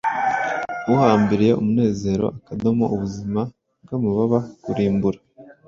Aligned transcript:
Uhambiriye 0.93 1.51
umunezero 1.61 2.25
Akadomo 2.37 2.85
ubuzima 2.95 3.41
bwamababa 3.83 4.39
kurimbura 4.63 5.19